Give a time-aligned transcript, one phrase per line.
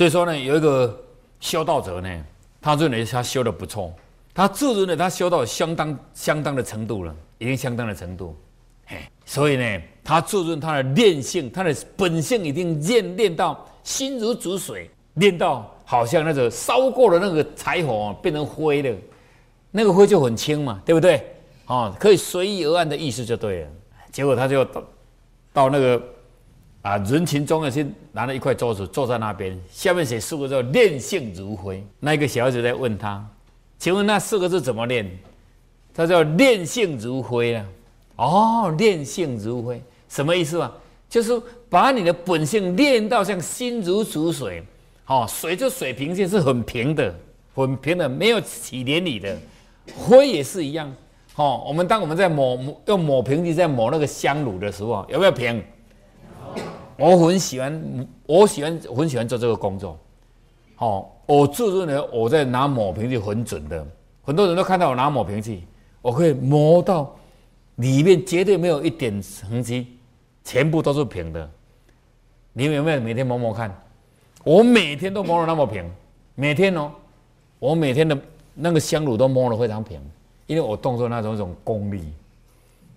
[0.00, 0.98] 所以说呢，有一个
[1.40, 2.24] 修道者呢，
[2.58, 3.92] 他认为他修的不错，
[4.32, 8.34] 他自认为他修到相当相当的程度了，已经相当的程度，
[8.86, 18.96] 嘿，所以呢，他自认他的练性，他的本性已经练练到心如止水，练到好像那个烧过的那个柴火变成灰了，
[19.70, 21.22] 那个灰就很轻嘛，对不对？
[21.66, 23.68] 哦，可以随意而安的意思就对了。
[24.10, 24.82] 结果他就到
[25.52, 26.02] 到那个。
[26.82, 31.84] 啊，人群中啊，先拿了一块桌子坐在那边，下面写四个字“练性如灰”。
[32.00, 33.22] 那一个小孩子在问他
[33.78, 35.10] ：“请问那四个字怎么练？”
[35.92, 37.66] 他叫“练性如灰”啊。
[38.16, 40.72] 哦，“练性如灰”什么意思啊？
[41.08, 41.38] 就是
[41.68, 44.62] 把你的本性练到像心如止水，
[45.06, 47.14] 哦，水就水平线是很平的，
[47.54, 49.36] 很平的，没有起涟漪的。
[49.98, 50.90] 灰也是一样，
[51.34, 55.62] 哦，我们当我们在抹用抹平剂在抹那个香炉的时候，有没有平？
[57.00, 59.98] 我很喜欢，我喜欢很喜欢做这个工作。
[60.76, 63.86] 好，我自认为我在拿抹平器很准的，
[64.22, 65.64] 很多人都看到我拿抹平器，
[66.02, 67.10] 我可以磨到
[67.76, 69.96] 里面绝对没有一点痕迹，
[70.44, 71.50] 全部都是平的。
[72.52, 73.74] 你们有没有每天磨磨看？
[74.44, 75.90] 我每天都磨的那么平，
[76.34, 76.92] 每天哦，
[77.58, 78.18] 我每天的
[78.52, 79.98] 那个香炉都磨得非常平，
[80.46, 82.12] 因为我动作那种一种功力。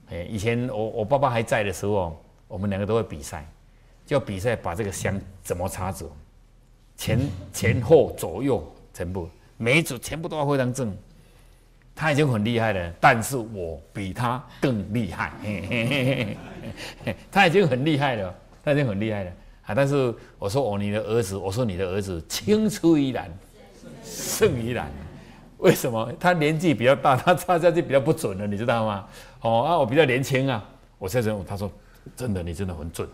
[0.09, 2.17] 哎，以前我我爸爸还在的时候，
[2.49, 3.47] 我们两个都会比赛。
[4.05, 6.11] 就比赛把这个香怎么插走，
[6.97, 7.19] 前
[7.53, 10.95] 前后左右全部每一组全部都要非常正，
[11.95, 15.31] 他已经很厉害了，但是我比他更厉害，
[17.31, 19.31] 他已经很厉害了，他已经很厉害了
[19.65, 19.73] 啊！
[19.73, 23.31] 但是我说哦，你的儿子，我说你的儿子青出于蓝
[24.03, 24.91] 胜于蓝，
[25.59, 26.11] 为什么？
[26.19, 29.07] 他年纪比较大， 他插下去比较不准了，你知道吗？
[29.41, 30.63] 哦啊，我比较年轻啊，
[30.97, 31.71] 我现在他说
[32.15, 33.07] 真的，你真的很准。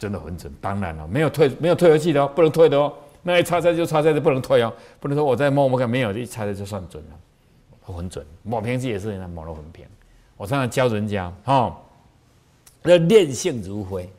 [0.00, 2.90] 真的很准，当然了，没有退没有退回去的哦，不能退的哦。
[3.22, 8.24] 那一插下就插下就不能退哦，不能说我再摸摸看，没有一插下就算准了，很准。
[8.42, 9.84] 抹平剂也是，那抹了很平。
[10.38, 11.76] 我常常教人家，哦，
[12.84, 14.10] 要练性如灰，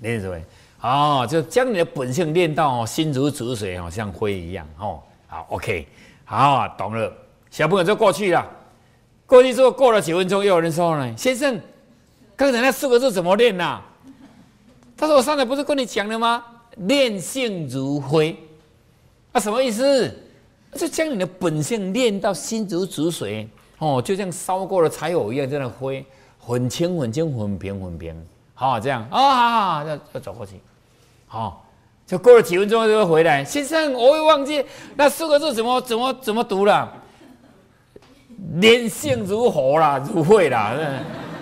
[0.00, 0.36] 练什么？
[0.82, 5.00] 哦，就将你的本性练到哦心如止水哦，像灰一样哦。
[5.26, 5.88] 好，OK，
[6.26, 7.10] 好，懂了。
[7.50, 8.46] 小朋友就过去了，
[9.24, 11.58] 过去之后过了几分钟，又有人说呢，先生，
[12.36, 13.80] 刚才那四个字怎么练呐？
[15.00, 16.44] 他说：“我上次不是跟你讲了吗？
[16.76, 18.36] 练性如灰，
[19.32, 20.14] 啊，什么意思？
[20.74, 26.04] 就将你的本性练到心如止水，哦，就像烧过的柴火一样，这样灰
[26.38, 28.14] 很轻很轻很平很平，
[28.52, 30.60] 好，这样啊，好好，要要走过去，
[31.26, 31.66] 好，
[32.06, 33.42] 就过了几分钟就会回来。
[33.42, 34.62] 先生，我会忘记
[34.96, 36.92] 那四个字怎么怎么怎么读了？
[38.56, 40.76] 练性如火啦，如灰啦，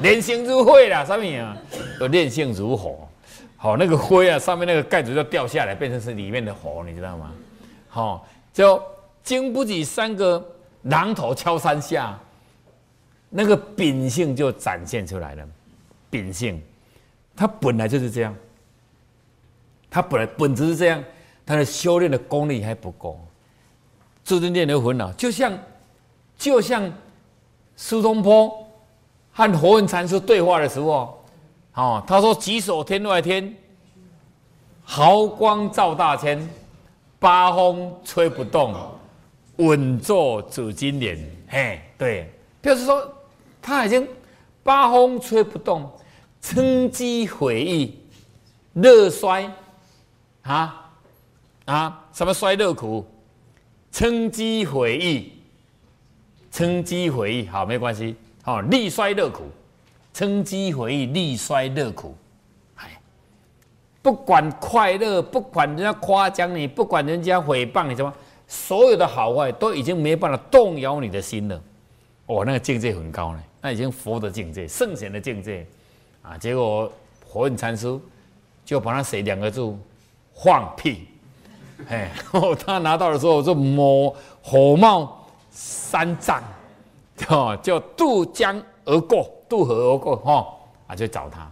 [0.01, 1.57] 练性如灰啦，什么呀？
[2.09, 2.97] 练性如火。”
[3.61, 7.33] 好，那个灰啊，上面那个盖子就掉下来，变成是里面的火，你知道吗？
[7.89, 8.81] 好，就
[9.25, 10.41] 经不起三个
[10.85, 12.17] 榔头敲三下，
[13.29, 15.45] 那个秉性就展现出来了。
[16.09, 16.63] 秉性，
[17.35, 18.33] 他本来就是这样，
[19.91, 21.03] 他本来本质是这样，
[21.45, 23.19] 他的修炼的功力还不够，
[24.23, 25.59] 自尊练得很好，就像
[26.37, 26.89] 就像
[27.75, 28.65] 苏东坡
[29.33, 31.18] 和火云禅师对话的时候。
[31.79, 33.55] 哦，他说：“举手天外天，
[34.83, 36.51] 毫光照大千，
[37.21, 38.75] 八风吹不动，
[39.59, 43.09] 稳坐紫金莲。”嘿，对，就是说
[43.63, 44.05] 他已经
[44.65, 45.89] 八风吹不动，
[46.41, 47.97] 称机毁意，
[48.73, 49.49] 热衰
[50.43, 50.91] 啊
[51.65, 53.07] 啊，什么衰乐苦，
[53.93, 55.33] 称机毁意，
[56.51, 59.45] 称机毁意，好，没关系，好，利衰乐苦。
[60.19, 62.13] 称机回忆，力衰乐苦，
[62.75, 63.01] 哎，
[64.03, 68.13] 不管快乐，不管人家夸奖你，不管人家诽谤你，什么，
[68.49, 71.63] 所有的好坏都已经没办法动摇你的心了。
[72.27, 75.65] 哦，那个境界很高呢，那已经佛的境界，圣贤的境界
[76.21, 76.37] 啊。
[76.37, 76.93] 结果
[77.25, 77.97] 火印禅师
[78.65, 79.73] 就把他写两个字：
[80.35, 81.07] 放屁。
[81.89, 82.11] 哎，
[82.67, 84.13] 他拿到的时候就抹
[84.43, 86.43] 火冒三丈，
[87.29, 89.33] 哦，就渡江而过。
[89.49, 90.47] 渡河而过，哈
[90.89, 91.51] 啊，就找他，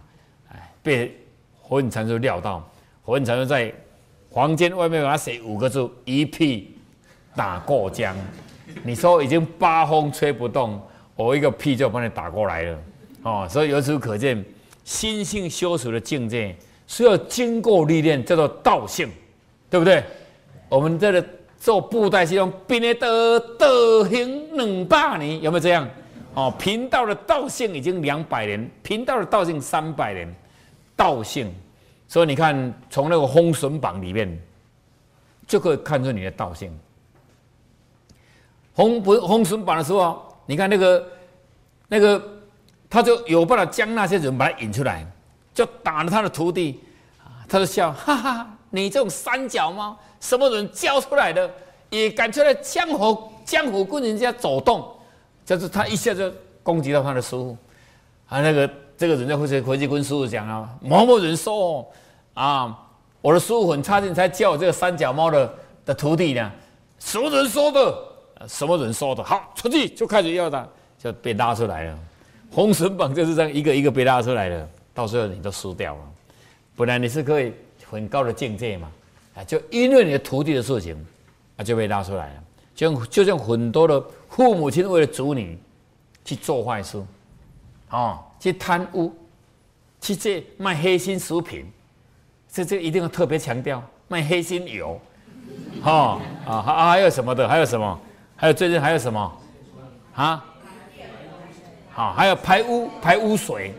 [0.51, 1.17] 哎，被
[1.61, 2.63] 火影禅师料到，
[3.03, 3.73] 火影禅师在
[4.31, 6.77] 房间外面给他写五个字：一屁
[7.35, 8.15] 打过江。
[8.83, 10.79] 你说已经八风吹不动，
[11.15, 12.79] 我一个屁就把你打过来了，
[13.23, 14.43] 哦，所以由此可见，
[14.83, 16.55] 心性修持的境界
[16.85, 19.09] 需要经过历练，叫做道性，
[19.69, 20.03] 对不对？
[20.69, 21.25] 我们这个
[21.57, 25.87] 做布袋戏用编的德德行两百年，有没有这样？
[26.37, 30.31] 哦，贫道的道性已经两百年，贫道的道性三百年，
[30.95, 31.51] 道性。
[32.07, 34.39] 所以你看，从那个《封神榜》里面
[35.47, 36.71] 就可以看出你的道性。
[38.71, 41.07] 红不封神榜的时候，你看那个
[41.87, 42.21] 那个，
[42.87, 45.03] 他就有办法将那些人把他引出来，
[45.55, 46.79] 就打了他的徒弟，
[47.49, 51.51] 他就笑，哈哈，你这种三脚猫，什么人教出来的，
[51.89, 54.87] 也敢出来江湖江湖跟人家走动，
[55.47, 56.29] 就是他一下就
[56.61, 57.57] 攻击到他的师傅，
[58.27, 61.89] 啊，那个这个人就回去回去跟师傅讲啊，某某人说
[62.33, 62.77] 啊，
[63.21, 65.53] 我的师傅很差劲，才教我这个三脚猫的
[65.85, 66.51] 的徒弟呢，
[66.99, 67.97] 什么人说的？
[68.45, 69.23] 什么人说的？
[69.23, 70.67] 好，出去就开始要他，
[70.99, 71.97] 就被拉出来了。
[72.51, 76.01] 红绳绑就是这样一个一个被拉出来的，到最后你都输掉了。
[76.75, 77.53] 本来你是可以
[77.89, 78.91] 很高的境界嘛，
[79.35, 80.93] 啊，就因为你的徒弟的事情，
[81.55, 82.43] 啊就被拉出来了。
[82.75, 84.03] 就像就像很多的
[84.37, 85.57] 父母亲为了子女
[86.23, 87.03] 去做坏事，
[87.89, 89.11] 啊，去贪污，
[89.99, 91.65] 去这卖黑心食品，
[92.47, 95.01] 这这一定要特别强调卖黑心油，
[95.81, 97.49] 哈啊还还有什么的？
[97.49, 97.99] 还有什么？
[98.35, 99.41] 还有最近还有什么？
[100.13, 100.45] 啊？
[101.89, 103.73] 好，还有排污排污水，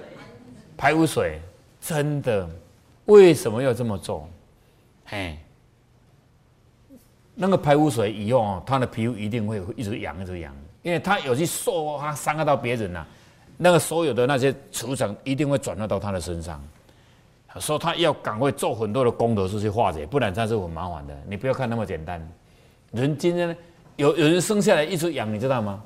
[0.76, 1.40] 排污水
[1.80, 2.50] 真的
[3.04, 4.28] 为什么要这么做？
[5.04, 5.38] 嘿，
[7.40, 10.52] 那个排污水以后哦，他的皮肤一定会一直痒一直痒，
[10.82, 13.06] 因为他有去受他伤害到别人呐，
[13.56, 16.60] 那个所有的那些磁场一定会转化到他的身上，
[17.60, 21.16] 所以他要赶快做很多的功德事去化解，不然他是很麻烦的。
[21.28, 22.20] 你不要看那么简单，
[22.90, 23.56] 人今天。
[23.96, 25.82] 有有人生下来一直痒，你知道吗？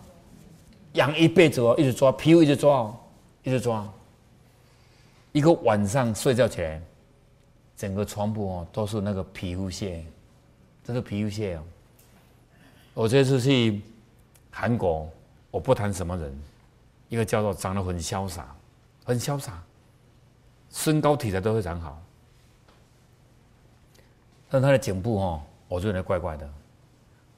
[0.93, 2.96] 痒一辈子哦，一直抓皮肤，一直抓哦，
[3.43, 3.90] 一直抓。
[5.32, 6.78] 一个晚上睡觉起来，
[7.75, 10.04] 整个床铺哦都是那个皮肤屑，
[10.84, 11.62] 这是皮肤屑哦。
[12.94, 13.81] 我这次去
[14.50, 15.08] 韩国，
[15.50, 16.43] 我不谈什么人，
[17.08, 18.55] 一个叫做长得很潇洒，
[19.05, 19.62] 很潇洒，
[20.70, 22.02] 身高体态都非常好，
[24.50, 26.49] 但他的颈部哦，我觉得怪怪的。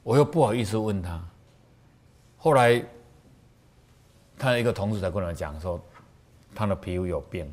[0.02, 1.22] 我又不好意思问他，
[2.36, 2.82] 后来
[4.36, 5.80] 他的一个同事才跟我讲说，
[6.54, 7.50] 他的皮肤有病，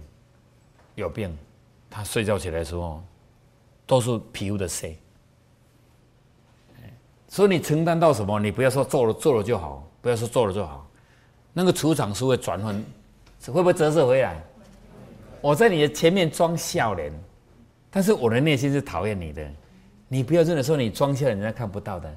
[0.95, 1.37] 有病，
[1.89, 3.03] 他睡觉起来的时候
[3.85, 4.87] 都是皮肤的色。
[7.31, 10.85] 所以你承担到什么，你不要说做了做了就好，不要说做了就好，
[11.53, 12.75] 那个磁场是会转换，
[13.45, 14.43] 会不会折射回来？
[15.39, 17.09] 我在你的前面装笑脸，
[17.89, 19.49] 但是我的内心是讨厌你的，
[20.09, 22.13] 你不要真的说你装笑脸，人家看不到的。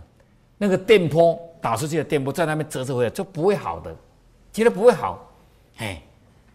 [0.59, 3.95] 那个电波打出去的电波在那边折射回来就不会好的，
[4.53, 5.31] 觉得不会好，
[5.77, 6.03] 哎，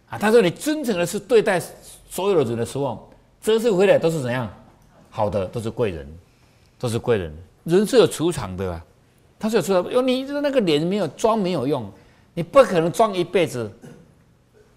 [0.10, 1.62] 啊，他说你真诚的是对待
[2.10, 3.10] 所有的人的时候，
[3.40, 4.52] 折射回来都是怎样？
[5.10, 6.06] 好的，都是贵人，
[6.80, 7.32] 都是贵人。
[7.66, 8.84] 人是有磁场的，啊
[9.38, 11.92] 他是有磁场，因为你那个脸没有装没有用，
[12.34, 13.72] 你不可能装一辈子，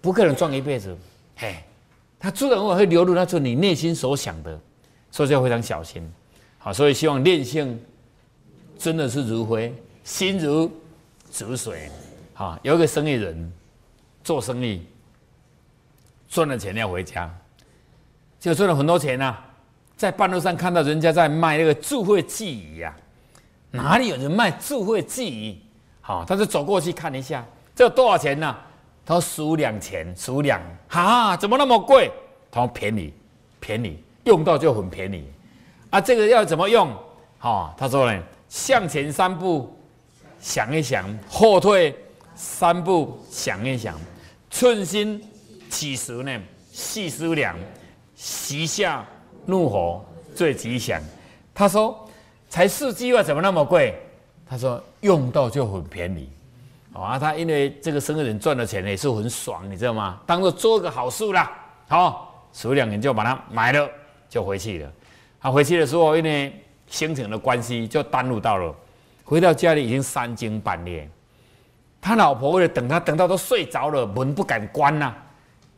[0.01, 0.95] 不可能装一辈子，
[1.37, 1.55] 嘿，
[2.19, 4.59] 他自然会流露那出你内心所想的，
[5.09, 6.07] 所以要非常小心，
[6.59, 7.81] 好，所以希望练性。
[8.75, 9.73] 真的是如灰，
[10.03, 10.69] 心如
[11.31, 11.89] 止水。
[12.33, 13.53] 好，有一个生意人
[14.23, 14.85] 做生意
[16.27, 17.33] 赚了钱要回家，
[18.41, 19.37] 就赚了很多钱呐。
[19.95, 22.95] 在半路上看到人家在卖那个智慧记忆呀，
[23.71, 25.61] 哪里有人卖智慧记忆？
[26.01, 27.45] 好，他就走过去看一下，
[27.75, 28.55] 这多少钱呢？
[29.05, 30.61] 他说十五两钱，十五两。
[30.87, 32.11] 哈，怎么那么贵？
[32.51, 33.13] 他说便宜，
[33.59, 35.25] 便宜，用到就很便宜。
[35.89, 36.91] 啊，这个要怎么用？
[37.37, 38.23] 好，他说呢。
[38.49, 39.75] 向前三步，
[40.39, 41.95] 想一想；后退
[42.35, 43.99] 三步，想一想。
[44.51, 45.19] 寸心
[45.71, 46.39] 起时呢，
[46.71, 47.57] 细思量，
[48.13, 49.03] 席下
[49.45, 50.03] 怒火
[50.35, 51.01] 最吉祥。
[51.53, 52.07] 他说
[52.49, 53.95] ：“才四句话怎么那么贵？”
[54.47, 56.29] 他说：“用到就很便宜。”
[56.93, 60.19] 啊，他因为这个生意人赚的钱也是很爽，你知道吗？
[60.25, 61.51] 当做做个好事啦。
[61.87, 63.89] 好，数两年就把它买了，
[64.29, 64.91] 就回去了。
[65.41, 66.53] 他回去的时候，因为。
[66.85, 68.75] 心情的关系就耽误到了，
[69.23, 71.09] 回到家里已经三更半夜，
[71.99, 75.11] 他老婆为了等他，等到都睡着了，门不敢关呐。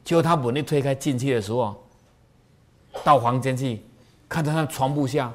[0.04, 1.74] 结果他门一推开进去的时候，
[3.04, 3.82] 到房间去，
[4.28, 5.32] 看到他床铺下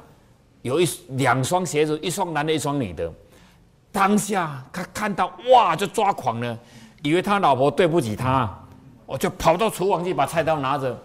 [0.61, 3.11] 有一两双鞋子，一双男的，一双女的。
[3.91, 6.57] 当下他看到哇，就抓狂了，
[7.03, 8.49] 以为他老婆对不起他，
[9.05, 10.97] 我就跑到厨房去把菜刀拿着，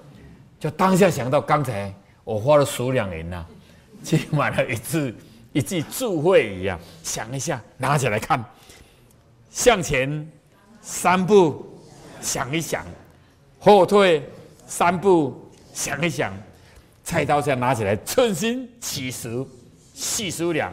[0.59, 1.93] 就当下想到刚才
[2.25, 3.45] 我花了数两银呐。
[4.05, 5.13] 去买了一次
[5.53, 8.45] 一记祝会一样，想一下，拿起来看，
[9.51, 10.31] 向前
[10.81, 11.67] 三步，
[12.21, 12.85] 想一想，
[13.59, 14.23] 后退
[14.67, 16.33] 三步，想一想，
[17.07, 19.47] 菜刀这样拿起来，寸心起时，
[19.95, 20.73] 细数两，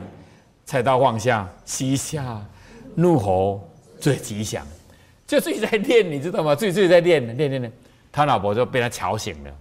[0.66, 2.44] 菜刀放下，膝下
[2.96, 4.66] 怒吼最吉祥，
[5.28, 6.56] 就自己在练，你知道吗？
[6.56, 7.72] 自己自己在练，练练练，
[8.12, 9.52] 他老婆就被他吵醒了，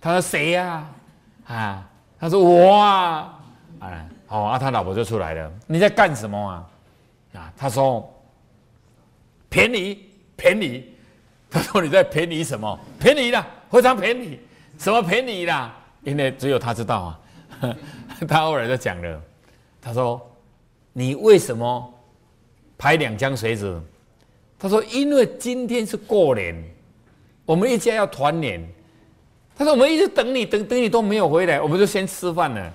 [0.00, 0.88] 他说谁呀？
[1.46, 1.86] 啊？
[2.18, 3.38] 他说：“我啊，
[3.78, 6.66] 啊，哦，啊，他老婆就出来了，你在干什么啊？
[7.34, 8.10] 啊，他说
[9.50, 9.98] 便宜
[10.34, 10.94] 便宜，
[11.50, 12.78] 他说你在便宜什么？
[12.98, 14.40] 便宜啦，非常便宜，
[14.78, 15.76] 什么便宜啦？
[16.02, 17.20] 因为只有他知道啊。
[18.28, 19.22] 他后来就讲了，
[19.80, 20.20] 他说
[20.92, 21.94] 你为什么
[22.76, 23.80] 排两江水子？
[24.58, 26.54] 他说因为今天是过年，
[27.46, 28.66] 我们一家要团年。
[29.56, 32.72] 他说我们一直等你，等等你都没有回来，我们就先吃饭了。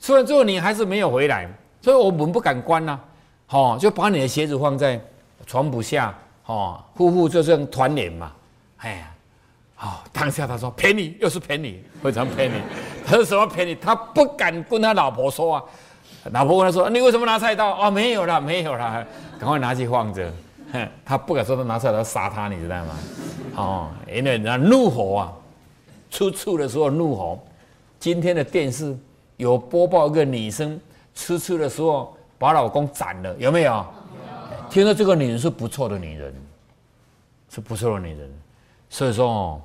[0.00, 1.48] 吃完之后你还是没有回来，
[1.80, 2.98] 所以我们不敢关呐。
[3.46, 5.00] 好，就把你的鞋子放在
[5.46, 6.16] 床铺下，
[6.46, 8.32] 哦，夫妇就这样团年嘛。
[8.76, 9.10] 哎呀，
[9.80, 12.60] 好，当下他说骗你，又是骗你，非常骗你。
[13.06, 13.76] 他说什么骗你？
[13.76, 15.64] 他不敢跟他老婆说啊。
[16.32, 19.06] 老婆问他说：“你为什么拿菜刀？”啊，没有了，没有了，
[19.38, 20.30] 赶快拿去放着。
[21.06, 22.98] 他不敢说他拿菜刀杀他，你知道吗？
[23.54, 25.32] 哦，因为那怒火啊，
[26.10, 27.38] 出处的时候怒火。
[28.00, 28.98] 今天的电视
[29.36, 30.80] 有播报一个女生
[31.14, 32.14] 吃醋的时候。
[32.40, 33.84] 把老公斩了，有没有？
[34.70, 36.32] 听说这个女人是不错的女人，
[37.50, 38.32] 是不错的女人。
[38.88, 39.60] 所以说哦，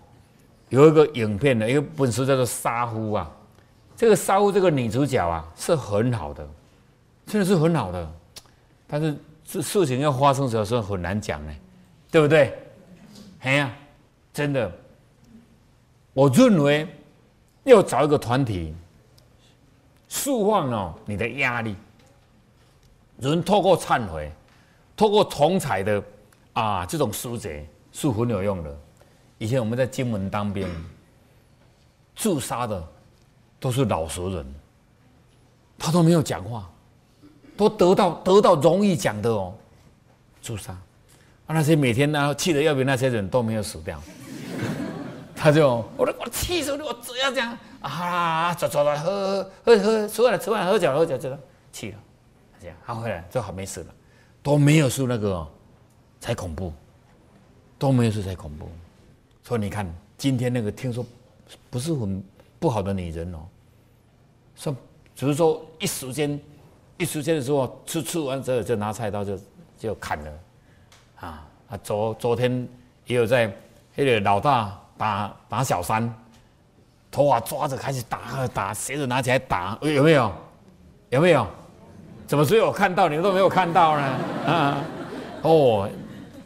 [0.74, 3.32] 有一个影片的一个本书叫做《杀夫》啊，
[3.96, 6.44] 这个杀夫这个女主角啊是很好的，
[7.28, 8.12] 真的是很好的。
[8.88, 9.16] 但是
[9.46, 11.54] 事事情要发生的时候很难讲呢，
[12.10, 12.58] 对不对？
[13.42, 13.72] 哎呀，
[14.34, 14.72] 真的，
[16.12, 16.88] 我认为
[17.66, 18.74] 要找一个团体，
[20.10, 21.76] 释放哦你的压力。
[23.20, 24.32] 人透过忏悔，
[24.98, 26.04] 透过同彩的
[26.54, 28.76] 啊这种书籍是很有用的。
[29.44, 30.66] 以前我们在金门当兵，
[32.16, 32.82] 自杀的
[33.60, 34.56] 都是老熟人，
[35.78, 36.72] 他都没有讲话，
[37.58, 39.54] 都得到得到荣誉奖的哦。
[40.42, 40.80] 自杀，啊
[41.48, 44.02] 那些每天呢气得要命那些人都没有死掉，
[45.36, 51.38] 他就我都我气死了，我只要这样啊走走走喝喝喝吃完了吃饭喝酒喝酒这个
[51.74, 52.00] 气了。
[52.86, 53.88] 他回来就好没事了，
[54.42, 55.46] 都没有事那个
[56.22, 56.72] 才恐怖，
[57.78, 58.70] 都没有事才恐怖。
[59.44, 59.86] 所以你看
[60.18, 61.06] 今天那个听说
[61.70, 62.24] 不是很
[62.60, 63.40] 不好的女人哦，
[64.56, 64.76] 说
[65.16, 66.40] 只是说一时间
[66.98, 69.38] 一时间的时候吃吃完之后就拿菜刀就
[69.78, 70.32] 就砍了，
[71.20, 72.68] 啊啊昨昨天
[73.06, 73.54] 也有在
[73.96, 76.12] 那个老大打打小三，
[77.12, 80.32] 头发抓着开始打打，鞋子拿起来打，有没有？
[81.10, 81.46] 有没有？
[82.26, 84.04] 怎么只有看到你们都没有看到呢？
[84.48, 84.84] 啊，
[85.42, 85.90] 哦，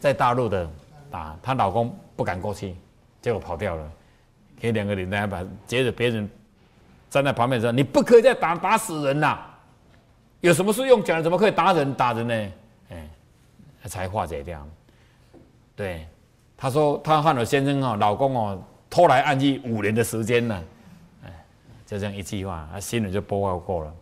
[0.00, 0.68] 在大陆的
[1.10, 2.74] 打她老公不敢过去，
[3.28, 3.92] 结果跑掉了，
[4.58, 6.28] 给两个人呢把接着别人
[7.10, 9.38] 站在旁边说：“你不可以再打打死人呐！
[10.40, 11.22] 有什么事用讲？
[11.22, 12.52] 怎么可以打人打人呢？”
[12.90, 13.08] 哎，
[13.84, 14.66] 才化解掉。
[15.76, 16.08] 对，
[16.56, 20.64] 他说他和我先生哦，老公哦，偷来暗记五年的时间呢，
[21.24, 21.44] 哎，
[21.84, 23.94] 就这样一句话，他心里就波报过了。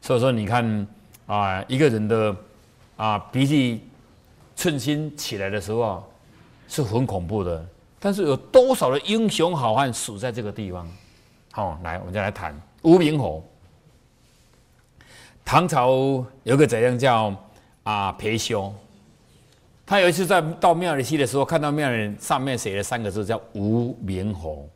[0.00, 0.86] 所以说，你看。
[1.26, 2.36] 啊，一个人的
[2.96, 3.82] 啊脾气
[4.54, 6.08] 寸心起来的时候，
[6.68, 7.66] 是很恐怖的。
[7.98, 10.88] 但是有多少的英雄好汉死在这个地方？
[11.52, 13.42] 好，来，我们再来谈无名火。
[15.44, 17.34] 唐朝有个宰相叫
[17.82, 18.72] 啊裴休，
[19.84, 24.68] 他有一次在到庙里去的时候，看到庙里上面写了三个字叫无名火，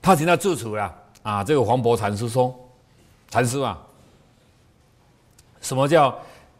[0.00, 1.44] 他请他住处了啊。
[1.44, 2.58] 这个黄渤禅师说。
[3.30, 3.80] 禅师啊，
[5.62, 6.14] 什么叫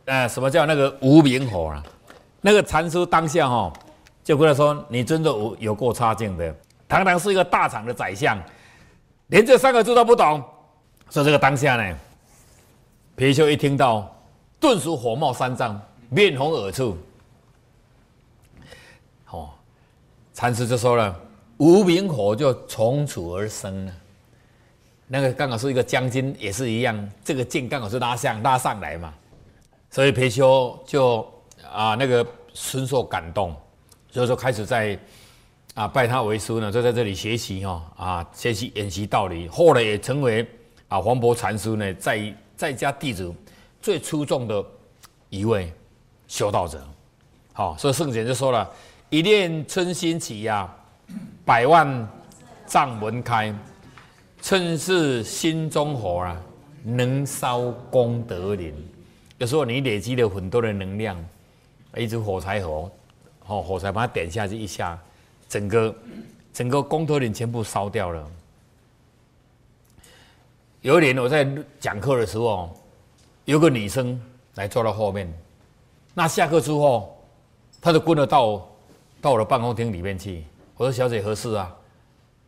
[0.07, 1.85] 呃，什么叫那个无名火啊？
[2.45, 3.73] 那个禅师当下哈，
[4.25, 6.55] 就跟他说：“你真的有有过差劲的，
[6.89, 8.37] 堂堂是一个大厂的宰相，
[9.29, 10.43] 连这三个字都不懂。”
[11.09, 11.97] 说这个当下呢，
[13.17, 14.13] 貔貅一听到，
[14.59, 16.83] 顿时火冒三丈，面红耳赤。
[19.31, 19.51] 哦，
[20.35, 21.17] 禅师就说了
[21.59, 23.93] ：“无名火就从此而生了。”
[25.07, 29.15] 那个刚好是一个将军，也是一样，这个剑刚好是拉上拉上来嘛，
[29.91, 31.31] 所以貔貅就
[31.73, 33.55] 啊那个深受感动，
[34.11, 34.99] 所以说开始在
[35.75, 40.47] 啊拜他为师呢，就在这里学习哈啊学习演习道理，后来也成为
[40.89, 43.35] 啊黄渤禅师呢在在家弟子
[43.81, 44.65] 最出众的
[45.31, 45.73] 一位
[46.29, 46.87] 修道者，
[47.53, 48.71] 好，所以圣贤就说了，
[49.11, 50.73] 一念春心起呀，
[51.45, 52.09] 百万
[52.67, 53.55] 丈门开。
[54.45, 56.37] 趁是心中火啊，
[56.83, 57.61] 能烧
[57.93, 58.75] 功德林。
[59.39, 61.17] 有时候你累积了很多的能量，
[61.97, 62.91] 一支火柴盒，
[63.47, 64.99] 哦，火柴把它点下去一下，
[65.49, 65.95] 整个
[66.53, 68.31] 整个功德林全部烧掉了。
[70.81, 71.47] 有一年我在
[71.79, 72.75] 讲课的时候，
[73.45, 74.21] 有个女生
[74.55, 75.33] 来坐到后面，
[76.15, 77.17] 那下课之后，
[77.81, 78.69] 她就跟着到
[79.21, 80.45] 到我的办公厅里面去。
[80.77, 81.77] 我说：“小姐何事啊？”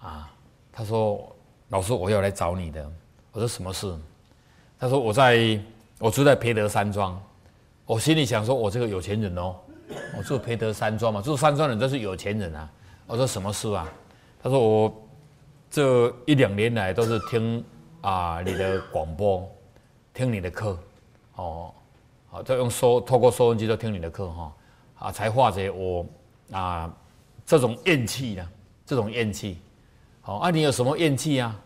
[0.01, 0.33] 啊，
[0.73, 1.31] 她说。
[1.71, 2.89] 老师，我要来找你的。
[3.33, 3.93] 我说什么事？
[4.79, 5.59] 她说我在，
[5.99, 7.21] 我住在培德山庄。
[7.87, 9.57] 我心里想说，我这个有钱人哦，
[10.17, 12.71] 我住培德山庄嘛，住山庄人都是有钱人啊。
[13.07, 13.87] 我说什么事啊？
[14.43, 15.07] 他说我
[15.71, 17.63] 这一两年来都是听
[18.01, 19.47] 啊你的广播，
[20.15, 20.79] 听你的课，
[21.37, 21.75] 哦，
[22.31, 24.53] 好，就用收透过收音机都听你的课哈，
[24.99, 26.07] 啊，才化解我
[26.53, 26.91] 啊
[27.45, 28.49] 这种怨气呢，
[28.87, 29.59] 这种怨气。
[30.23, 31.61] 好，啊，你有什么怨气啊？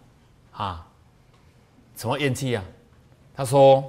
[0.53, 0.87] 啊，
[1.95, 2.65] 什么怨气啊？
[3.33, 3.85] 他说：“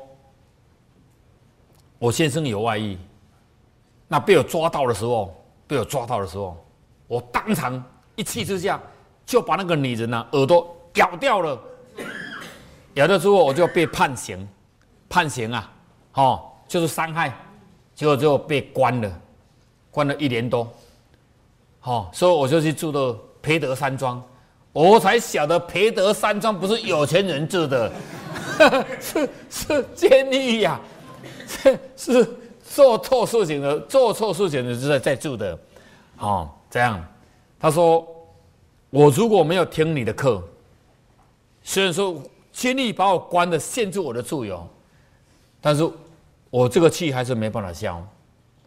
[1.99, 2.97] 我先生有外遇，
[4.07, 5.35] 那被我抓到的时候，
[5.67, 6.57] 被我抓到的时候，
[7.07, 7.83] 我当场
[8.15, 8.79] 一气之下
[9.25, 11.61] 就把那个女人呢耳朵咬掉了。
[12.95, 14.47] 咬掉之后，我就被判刑，
[15.07, 15.71] 判刑啊，
[16.13, 17.31] 哦，就是伤害，
[17.93, 19.21] 结果就被关了，
[19.91, 20.67] 关了一年多。
[21.79, 24.21] 好，所以我就去住的培德山庄。”
[24.71, 27.91] 我才晓得培德山庄不是有钱人住的，
[29.01, 30.79] 是是监狱呀，
[31.97, 32.27] 是
[32.63, 35.57] 做错事情的，做错事情的是在在住的，
[36.17, 37.03] 哦，这样，
[37.59, 38.07] 他说
[38.89, 40.41] 我如果没有听你的课，
[41.63, 44.67] 虽然说监狱把我关的限制我的自由，
[45.61, 45.89] 但是
[46.49, 48.05] 我这个气还是没办法消。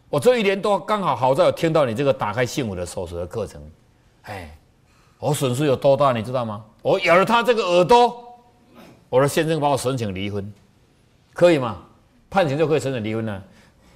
[0.09, 3.61] 我这一年多刚好好在有听到你这个打开幸福的手术的课程，
[4.23, 4.57] 哎。
[5.19, 6.65] 我损失有多大，你知道吗？
[6.81, 8.13] 我咬了他这个耳朵，
[9.07, 10.53] 我的先生把我申请离婚，
[11.31, 11.77] 可以吗？
[12.33, 13.43] 判刑就可以申请离婚了。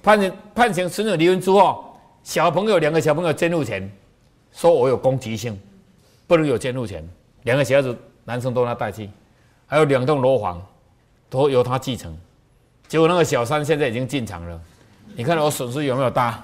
[0.00, 3.90] 判刑判刑申请离婚之后，小朋友两个小朋友监护权，
[4.52, 5.58] 说我有攻击性，
[6.28, 7.04] 不能有监护权。
[7.42, 9.10] 两个小孩子男生都他代替，
[9.66, 10.64] 还有两栋楼房
[11.28, 12.16] 都由他继承。
[12.86, 14.60] 结果那个小三现在已经进场了，
[15.16, 16.40] 你看我损失有没有大？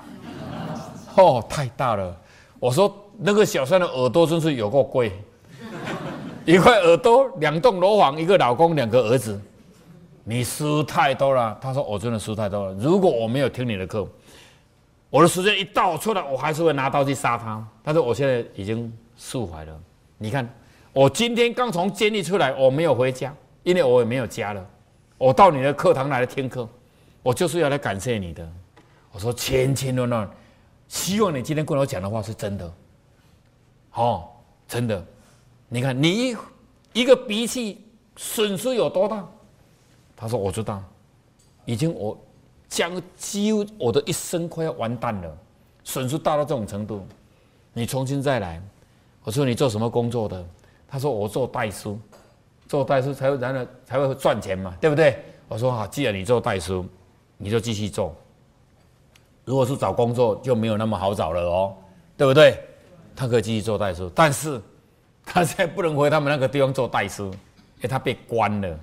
[1.14, 2.16] 哦，太大了。
[2.58, 2.92] 我说。
[3.16, 5.12] 那个小三的耳朵真是有够贵，
[6.44, 9.40] 一块耳朵，两栋楼房，一个老公，两个儿子，
[10.24, 11.56] 你输太多了。
[11.60, 12.74] 他说我真的输太多了。
[12.74, 14.08] 如果我没有听你的课，
[15.10, 17.64] 我的时间一到出来，我还是会拿刀去杀他。
[17.82, 19.80] 但是我现在已经释怀了。
[20.18, 20.48] 你看，
[20.92, 23.32] 我今天刚从监狱出来，我没有回家，
[23.62, 24.66] 因为我也没有家了。
[25.18, 26.68] 我到你的课堂来听课，
[27.22, 28.48] 我就是要来感谢你的。
[29.12, 30.28] 我说千千万万，
[30.88, 32.74] 希望你今天跟我讲的话是真的。
[33.92, 34.28] 哦，
[34.66, 35.06] 真的，
[35.68, 36.36] 你看你
[36.92, 37.80] 一个鼻涕
[38.16, 39.24] 损失有多大？
[40.24, 40.82] 他说我知道，
[41.66, 42.18] 已经我
[42.66, 45.36] 将几乎我的一生快要完蛋了，
[45.84, 47.06] 损失大到这种程度，
[47.74, 48.58] 你重新再来。
[49.22, 50.42] 我说你做什么工作的？
[50.88, 51.98] 他说我做代书，
[52.66, 55.22] 做代书才会然后才会赚钱嘛，对不对？
[55.46, 56.86] 我说好，既然你做代书，
[57.36, 58.16] 你就继续做。
[59.44, 61.76] 如果是找工作就没有那么好找了哦，
[62.16, 62.58] 对不对？
[63.14, 64.58] 他可以继续做代书，但是
[65.22, 68.80] 他现在不能回他们那个地方做代书，因为他被关了。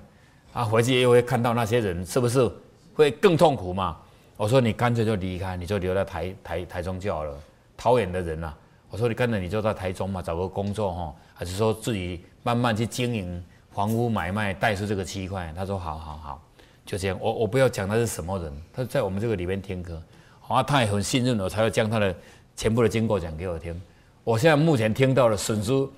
[0.52, 2.50] 啊，回去又会看到那些人，是不是
[2.94, 3.96] 会更痛苦嘛？
[4.36, 7.34] 我说你干脆就离开，你就留在台台台中就好了。
[7.76, 8.52] 桃园的人呐，
[8.90, 15.52] 我说你干脆你就在台中嘛，找个工作哈，还是说自己慢慢去经营房屋买卖代出这个区块？
[15.56, 16.42] 他说好好好，
[16.84, 17.16] 就这样。
[17.20, 20.00] 我我不要讲他是什么人，他在我们这个里面听课，
[20.48, 22.14] 啊，他也很信任我，才会将他的
[22.56, 23.80] 全部的经过讲给我听。
[24.22, 25.88] 我现在目前听到的损失，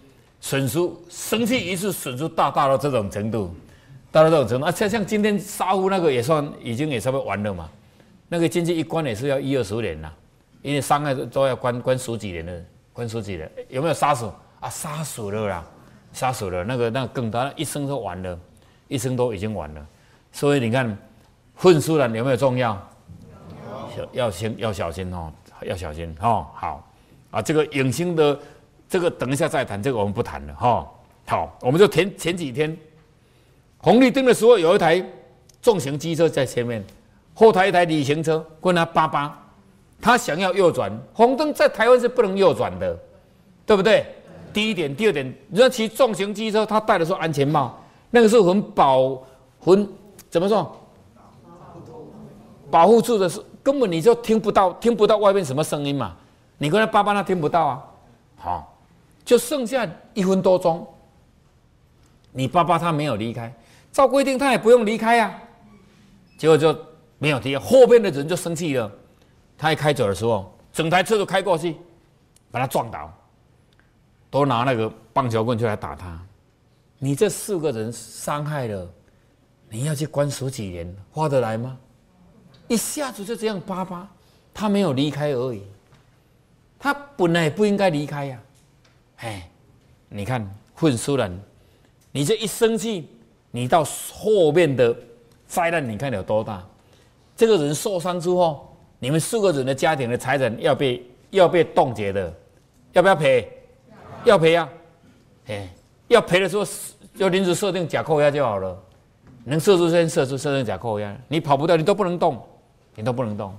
[0.41, 0.79] 损失
[1.11, 3.55] 生气一次损失大大到这种程度，
[4.15, 4.71] 大到这种程度啊！
[4.71, 7.69] 像像今天沙湖那个也算已经也差不多完了嘛，
[8.29, 10.09] 那个进去一关也是要一二十年呐，
[10.63, 14.71] 因为伤害都要关关十几年的，关十几年有没有杀死啊？
[14.71, 15.65] 杀死了啦，
[16.13, 18.39] 杀死了那个那更大，一生都完了，
[18.87, 19.85] 一生都已经完了。
[20.31, 20.97] 所以你看，
[21.57, 22.81] 混输了有没有重要？
[24.13, 26.89] 要先要小心哦，要小心哦，好。
[27.33, 28.39] 啊，这个影星的
[28.89, 30.89] 这个等一下再谈，这个我们不谈了哈。
[31.27, 32.77] 好，我们就前前几天
[33.85, 35.05] 红绿灯的时候，有一台
[35.61, 36.83] 重型机车在前面，
[37.35, 39.39] 后台一台旅行车跟他叭叭，
[40.01, 42.99] 他想要右转，红灯在台湾是不能右转的，
[43.67, 44.07] 对不对？
[44.55, 47.79] 第一点，第二点，你说骑重型机车，他戴的是安全帽，
[48.11, 49.23] 那个是很保
[49.61, 49.87] 很
[50.31, 50.75] 怎么说？
[52.71, 56.17] 保护住的是根本你就听不到，听不到外面什么声音嘛。
[56.57, 57.85] 你跟他爸爸他听不到啊，
[58.39, 58.79] 好，
[59.27, 60.87] 就剩下一分多钟，
[62.33, 63.53] 你爸爸他没有离开，
[63.95, 65.41] 照规定他也不用离开呀，
[66.37, 66.77] 结果就
[67.17, 68.91] 没有离开，后边的人就生气了，
[69.57, 71.77] 他一开走的时候，整台车都开过去，
[72.51, 73.17] 把他撞倒，
[74.31, 76.21] 都拿那个棒球棍就来打他，
[76.99, 78.93] 你这四个人伤害了，
[79.71, 81.79] 你要去关十几年，花得来吗？
[82.67, 84.09] 一下子就这样叭叭，
[84.53, 85.63] 他没有离开而已。
[86.81, 88.43] 他本来不应该离开呀，
[89.19, 89.49] 哎，
[90.09, 91.31] 你看混输了，
[92.11, 93.09] 你这一生气，
[93.55, 94.93] 你到后面的
[95.47, 96.61] 灾难，你看有多大？
[97.37, 102.35] 这个人受伤之后，你们四个人的家庭的财产要被要被冻结的，
[102.95, 103.49] 要不要赔？
[104.25, 104.69] 要赔呀！
[105.47, 105.69] 哎，
[106.09, 106.67] 要赔的时候
[107.15, 108.77] 就临时设定假扣押就好了。
[109.45, 112.45] 能设置先设置，设定假扣押，你跑不掉，你都不能动，
[112.97, 113.57] 你都不能动。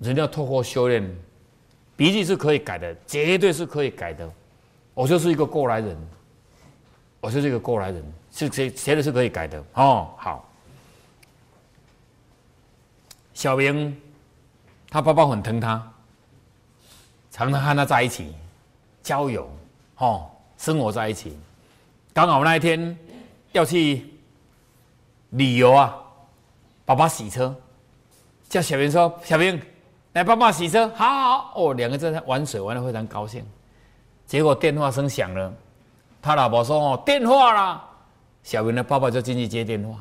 [0.00, 1.02] 人要透过修炼，
[1.96, 4.30] 笔记是可以改的，绝对是可以改的。
[4.92, 5.96] 我就是一个过来人，
[7.22, 10.10] 我是一个过来人，是谁谁的是可以改的哦。
[10.18, 10.44] 好，
[13.32, 13.96] 小明，
[14.90, 15.80] 他爸爸很疼他，
[17.30, 18.34] 常常和他在一起
[19.04, 19.48] 交友，
[19.98, 21.38] 哦，生活在一起。
[22.12, 22.98] 刚好那一天
[23.52, 24.04] 要去
[25.30, 25.96] 旅游啊，
[26.84, 27.54] 爸爸洗车，
[28.48, 29.62] 叫小明说：“小明。”
[30.12, 33.46] 来帮忙洗车，好好哦，两个在玩水，玩的非常高兴。
[34.26, 35.54] 结果电话声响了，
[36.22, 37.84] 他老婆说：“哦，电话啦！”
[38.44, 39.98] 小明的爸爸就进去接电话。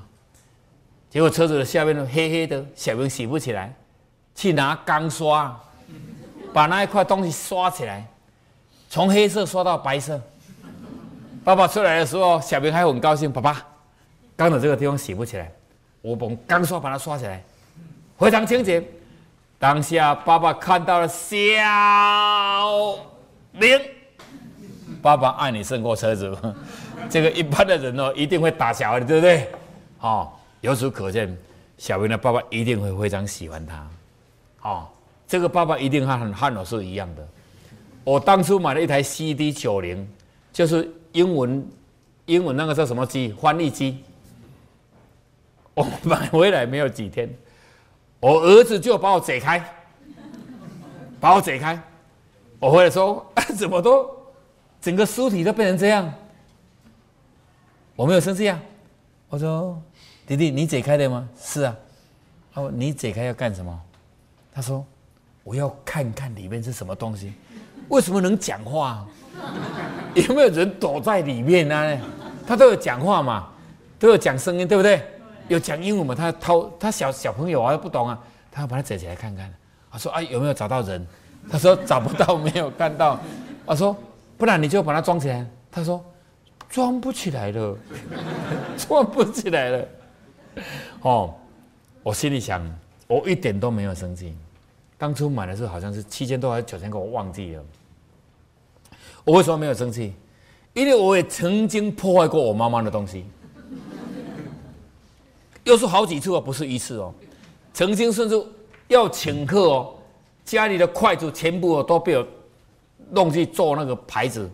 [1.10, 3.74] 结果车子的下面都黑黑的，小明洗不起来，
[4.34, 5.60] 去拿钢刷，
[6.54, 8.06] 把那一块东西刷起来，
[8.90, 10.22] 从黑色刷到白色。
[11.44, 13.66] 爸爸出来的时候，小明还很高兴：“爸爸，
[14.36, 15.52] 刚的这个地方洗不起来，
[16.02, 17.44] 我用钢刷把它刷起来，
[18.18, 18.82] 非常清洁。”
[19.60, 21.36] 当下，爸爸看到了小
[23.52, 23.80] 明，
[25.02, 26.36] 爸爸爱你胜过车子。
[27.10, 29.48] 这个一般的人哦，一定会打小孩，对不对？
[30.00, 30.30] 哦，
[30.62, 31.38] 由此可见，
[31.78, 33.88] 小明的爸爸一定会非常喜欢他。
[34.62, 34.88] 哦，
[35.28, 37.28] 这个爸爸一定和和我是一样的。
[38.04, 40.08] 我当初买了一台 CD 九零，
[40.52, 41.68] 就是英文
[42.26, 43.36] 英文那个叫什么机？
[43.40, 44.04] 翻译机。
[45.74, 47.30] 我买回来没有几天。
[48.20, 49.64] 我儿子就把我解开，
[51.20, 51.82] 把我解开。
[52.60, 53.26] 我回来说
[53.58, 54.08] ：“怎么都
[54.82, 56.12] 整个尸体都变成这样？”
[57.96, 58.60] 我没有生气啊。
[59.30, 59.82] 我说
[60.26, 61.76] ：“弟弟，你解开的吗？”“是啊。
[62.56, 63.82] ”“哦，你解开要干什么？”
[64.52, 64.86] 他说
[65.44, 67.34] ：“我要看看里面是什么东西。
[67.90, 69.06] 为什么能讲话？
[70.16, 71.98] 有没有人躲在里面呢？
[72.46, 73.50] 他都有讲话嘛，
[74.00, 75.02] 都有讲声音，对不对？”
[75.48, 76.16] 有讲英文嘛？
[76.16, 78.18] 他偷他小小朋友啊，不懂啊，
[78.50, 79.54] 他要把它折起来看看。
[79.92, 81.06] 他说：“啊，有没有找到人？”
[81.52, 83.20] 他说：“找不到，没有看到。”
[83.66, 83.96] 我说
[84.42, 86.04] ：“不然你就把它装起来。”他说
[86.68, 87.78] ：“装不起来了，
[88.76, 89.88] 装不起来了。”
[91.02, 91.36] 哦，
[92.02, 92.60] 我心里想，
[93.06, 94.36] 我一点都没有生气。
[94.98, 97.64] 当初买的时候好像是七千多还是九千多，我忘记了。
[99.24, 100.12] 我为什么没有生气？
[100.74, 103.28] 因为我也曾经破坏过我妈妈的东西。
[105.66, 107.14] 又是好几次哦，不是一次哦。
[107.76, 108.44] 曾经甚至
[108.88, 109.94] 要请客哦，
[110.44, 112.28] 家里的筷子全部都被我
[113.12, 114.50] 弄去做那个牌子，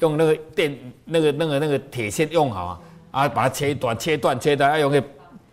[0.00, 5.02] 用那个电那个那个那个铁线用好啊，啊把它切断切断切断，啊用个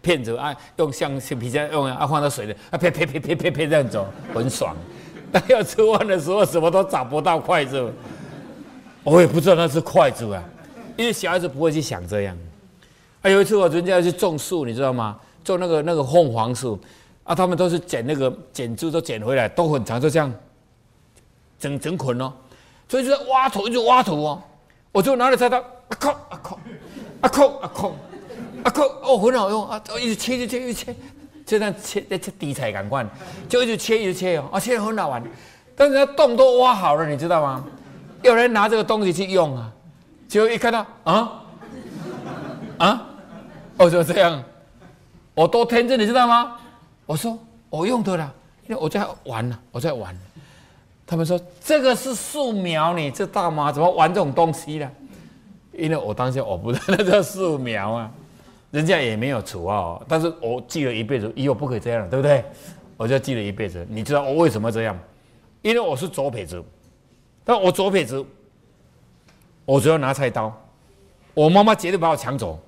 [0.01, 4.75] 片子啊用橡皮筋用啊放到水里啊啪啪啪啪啪啪这样走， 很爽。
[5.31, 7.91] 但要吃饭的时候什么都找不到筷子，
[9.03, 10.43] 我也不知道那是筷子啊，
[10.95, 12.37] 因为小孩子不会去想这样。
[13.21, 15.19] 还有一次，我人家要去种树，你知道吗？
[15.43, 16.79] 种那个那个凤凰树，
[17.23, 20.33] 啊，他们都是剪那个剪枝都剪回来，都很长，就这样
[21.59, 22.31] 整整捆哦。
[22.89, 24.41] 所以就在挖土，一直挖土哦。
[24.91, 25.63] 我就拿着菜刀，啊
[25.99, 26.59] 靠啊靠
[27.21, 27.87] 啊靠啊靠
[28.63, 30.95] 啊靠，哦很好用啊，一直切，一直切，一直切，
[31.45, 33.07] 就这样切，在切地菜感官，
[33.47, 35.23] 就一直切，一直切哦，啊切的很好玩。
[35.75, 37.63] 但是那洞都挖好了，你知道吗？
[38.23, 39.71] 有人拿这个东西去用啊，
[40.27, 41.43] 结果一看到啊。
[42.79, 43.05] 啊，
[43.77, 44.43] 我就这样，
[45.35, 46.57] 我多天真，你知道吗？
[47.05, 47.37] 我说
[47.69, 48.31] 我用的啦，
[48.67, 50.17] 因为我在玩呢，我在玩。
[51.07, 53.71] 他们说这个是树苗，你知道吗？
[53.71, 54.91] 怎么玩这种东西呢？
[55.71, 58.11] 因为我当时我不知道那叫树苗啊，
[58.71, 62.43] 人家也没有除啊，但是我记了一辈子，以后不可以这样，对不对？
[62.97, 63.87] 我就记了一辈子。
[63.89, 64.99] 你知道我为什么这样？
[65.61, 66.61] 因为我是左撇子，
[67.45, 68.25] 但我左撇子，
[69.65, 70.51] 我只要拿菜刀，
[71.33, 72.59] 我妈妈绝对把我抢走。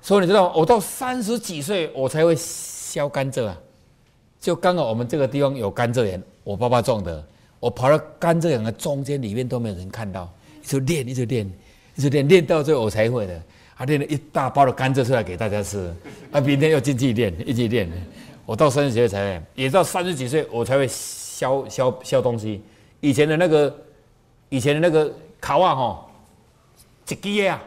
[0.00, 3.56] 所以你知道，我到三十几岁我才会削甘蔗啊，
[4.38, 7.24] 就刚好我们这个地方有甘蔗园，我爸爸种的，
[7.60, 11.50] 我跑到甘蔗园的中间里面都没有人看到，一直练，一直练，
[11.96, 13.42] 一直练，练到最后我才会的，
[13.74, 15.94] 还练了一大包的甘蔗出来给大家吃，
[16.30, 17.90] 啊，明天又进去练，一直练，
[18.46, 22.62] 我到三十几岁才，也到三十几岁我才会削削削东西，
[23.00, 23.76] 以前的那个，
[24.48, 26.06] 以前的那个烤啊哈，
[27.08, 27.62] 一支啊。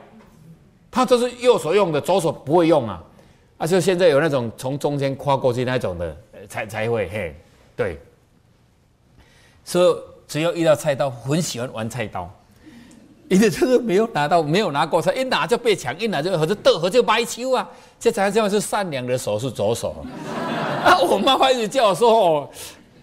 [0.93, 3.01] 他都是右手用的，左手不会用啊！
[3.58, 6.17] 啊，就现在有那种从中间跨过去那种的，
[6.49, 7.34] 才才会嘿，
[7.77, 7.97] 对。
[9.63, 9.95] 所以
[10.28, 12.30] 只要遇到菜刀，很喜欢玩菜刀。
[13.30, 17.65] 因为就是没有拿到，没有拿过，他一拿就被抢，一拿就或者斗，或就掰球啊。
[17.97, 19.95] 这才叫是善良的手是左手。
[20.84, 22.50] 啊，我妈妈一直叫我说哦，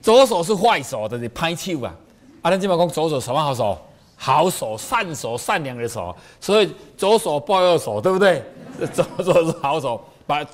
[0.03, 1.95] 左手是坏手的，你拍球啊。
[2.43, 3.79] 啊，咱今嘛讲左手什么好手？
[4.17, 6.15] 好手、善手、善良的手。
[6.41, 8.43] 所以左手抱右手，对不对？
[8.93, 10.45] 左手是好手，把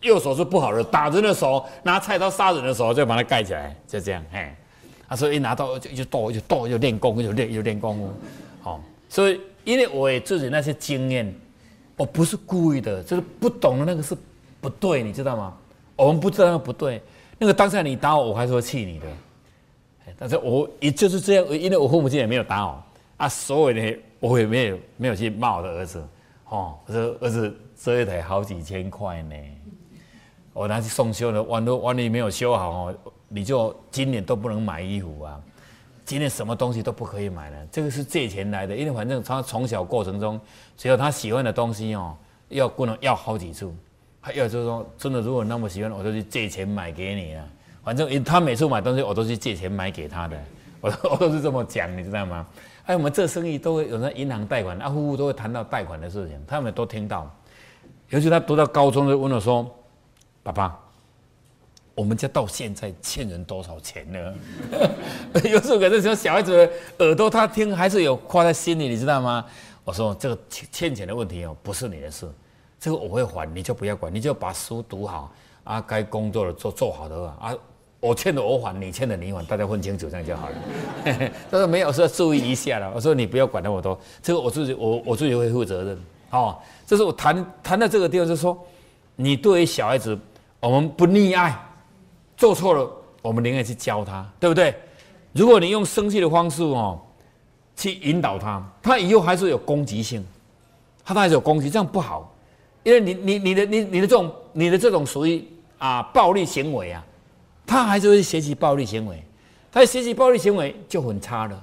[0.00, 4.24] 右手是不好的，打人的手，拿菜刀杀人的手，就把它盖起来，就这样。
[4.32, 4.50] 嘿，
[5.10, 8.08] 啊，所以一拿到就就剁，就剁，就练功，就练，就练功。
[8.62, 8.80] 好。
[9.08, 11.34] 所以，因为我自己那些经验，
[11.96, 14.16] 我不是故意的，就是不懂的那个是
[14.60, 15.52] 不对，你知道吗？
[15.96, 17.02] 我们不知道那个不对，
[17.38, 19.06] 那个当下你打我，我还是会气你的。
[20.16, 22.80] 但是我也就是这样，因为我父母亲也没有打我
[23.16, 26.00] 啊，所以呢，我也没有没有去骂我的儿子。
[26.48, 29.34] 哦，我说儿子这一台好几千块呢，
[30.52, 32.94] 我拿去送修了，万都万一没有修好哦，
[33.32, 35.40] 你就今年都不能买衣服啊。
[36.04, 40.40] 今年什么东西都不可以买了，这个是借钱来的，因为反正他从小过程中，
[40.76, 42.16] 只要他喜欢的东西哦，
[42.48, 43.72] 要不能要好几次，
[44.20, 47.46] 还有就是说，真的如果那么喜欢，我就去借钱买给你啊。
[47.84, 50.36] 反正他每次买东西，我都是借钱买给他的，
[50.82, 52.44] 我 我都是这么讲，你知道吗？
[52.86, 57.30] 哎，我们这生意都会有那银行贷款，啊，户户都会谈到贷款的事情，他们都听到。
[58.08, 59.64] 尤其他读到高中就问我说
[60.42, 60.76] ：“爸爸。”
[61.94, 64.34] 我们家到现在欠人多少钱呢？
[65.44, 69.44] 有时候可能说小孩子耳朵他听还是有挂在心里，你知道吗？
[69.84, 72.26] 我说这个欠钱的问题哦，不是你的事，
[72.78, 75.32] 这个我会还，你就不要管，你就把书读好
[75.64, 77.54] 啊，该工作的做做好的啊。
[77.98, 80.54] 我欠的我还，你欠的你还，大家分清楚这样就好了。
[81.50, 85.98] 他说没有说注意一下了，我说你不要管那么多，这个我自己我我自己会负责任。
[86.30, 88.56] 哦，这是我谈谈到这个地方，就是说
[89.16, 90.16] 你对于小孩子，
[90.60, 91.58] 我们不溺爱。
[92.40, 94.74] 做错了，我们宁愿去教他，对不对？
[95.34, 96.98] 如果你用生气的方式哦，
[97.76, 100.24] 去引导他，他以后还是有攻击性，
[101.04, 102.34] 他还是有攻击，这样不好，
[102.82, 107.04] 因为你你你的你你的这种你的这种属于啊暴力行为啊，
[107.66, 109.22] 他还是会学习暴力行为，
[109.70, 111.62] 他学习暴力行为就很差了，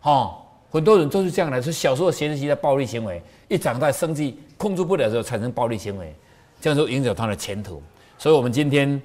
[0.00, 0.36] 哦，
[0.70, 6.16] 很多人都是这样来，是小时候学习的暴力行为，一长大生气控制不了的时候产生暴力行为，
[6.58, 7.82] 这样就影响他的前途，
[8.16, 8.98] 所以我们今天。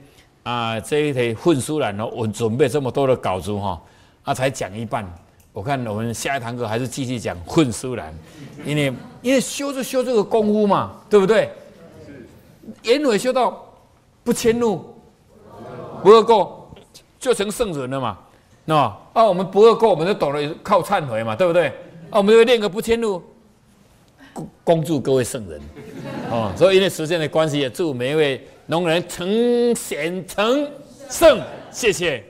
[0.43, 3.79] 啊，这一题混书栏哦，我准备这么多的稿子哈，
[4.23, 5.05] 啊，才讲一半。
[5.53, 8.11] 我看我们下一堂课还是继续讲混书栏，
[8.65, 11.51] 因为因为修就修这个功夫嘛，对不对？
[12.83, 13.63] 眼尾修到
[14.23, 14.83] 不迁怒，
[16.01, 16.73] 不恶过，
[17.19, 18.17] 就成圣人了嘛，
[18.65, 18.75] 那
[19.13, 21.67] 啊，我们不恶过，我们就懂了，靠忏悔嘛，对不对？
[22.09, 23.21] 啊，我们就练个不迁怒，
[24.63, 25.61] 恭祝各位圣人，
[26.31, 28.47] 哦，所以因为时间的关系，也祝每一位。
[28.65, 30.69] 农人成贤成
[31.09, 32.23] 圣，谢谢。